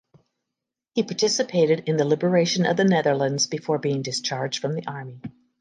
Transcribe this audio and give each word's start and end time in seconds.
He 0.95 1.03
participated 1.03 1.83
in 1.87 1.95
the 1.97 2.05
liberation 2.05 2.65
of 2.65 2.75
the 2.75 2.83
Netherlands 2.83 3.45
before 3.45 3.77
being 3.77 4.01
discharged 4.01 4.59
from 4.59 4.73
the 4.73 4.87
army. 4.87 5.21